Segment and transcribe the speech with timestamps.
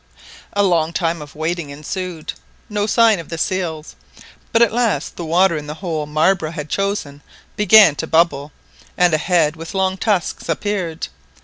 [0.53, 3.95] A long time of waiting ensued—no sign of the seals,
[4.51, 7.21] but at last the water in the hole Marbre had chosen
[7.55, 8.51] began to bubble,
[8.97, 11.07] and a head with long tusks appeared.